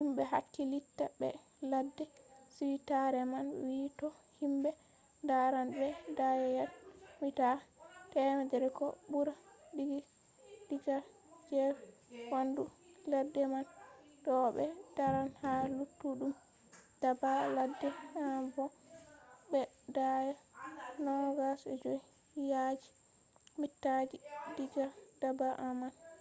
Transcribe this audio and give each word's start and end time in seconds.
himɓe 0.01 0.23
hakkilitta 0.33 1.05
be 1.19 1.27
ladde 1.71 2.03
suitare 2.55 3.21
man 3.33 3.47
wi 3.63 3.75
to 3.99 4.07
himɓe 4.39 4.69
daran 5.29 5.67
ɓe 5.79 5.87
daya 6.17 6.47
yad/mita 6.57 7.47
100 8.11 8.67
ko 8.77 8.85
ɓura 9.11 9.33
diga 10.69 10.97
gefe 11.49 11.83
waandu 12.31 12.63
ladde 13.11 13.41
man 13.53 13.65
to 14.25 14.33
ɓe 14.55 14.65
daran 14.97 15.27
ha 15.41 15.51
luttuɗum 15.77 16.33
daabba 17.01 17.31
ladde 17.55 17.89
en 18.23 18.41
bo 18.53 18.63
ɓe 19.51 19.61
daaya 19.95 20.33
25 21.05 21.95
yadji/mitaji 22.51 24.17
diga 24.55 24.85
daaba 25.21 25.47
en 25.67 25.73
man 25.81 25.93